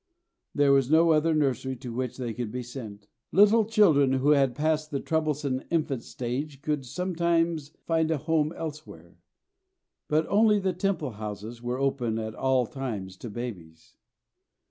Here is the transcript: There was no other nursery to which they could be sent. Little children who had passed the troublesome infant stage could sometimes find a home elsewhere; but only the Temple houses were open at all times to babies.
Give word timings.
There 0.55 0.71
was 0.71 0.89
no 0.89 1.11
other 1.11 1.35
nursery 1.35 1.75
to 1.75 1.93
which 1.93 2.17
they 2.17 2.33
could 2.33 2.51
be 2.51 2.63
sent. 2.63 3.07
Little 3.31 3.63
children 3.65 4.13
who 4.13 4.31
had 4.31 4.55
passed 4.55 4.89
the 4.89 4.99
troublesome 4.99 5.61
infant 5.69 6.01
stage 6.01 6.63
could 6.63 6.87
sometimes 6.87 7.73
find 7.85 8.09
a 8.09 8.17
home 8.17 8.51
elsewhere; 8.57 9.19
but 10.07 10.25
only 10.25 10.57
the 10.57 10.73
Temple 10.73 11.11
houses 11.11 11.61
were 11.61 11.77
open 11.77 12.17
at 12.17 12.33
all 12.33 12.65
times 12.65 13.15
to 13.17 13.29
babies. 13.29 13.93